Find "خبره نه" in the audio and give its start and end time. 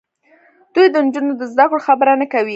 1.87-2.25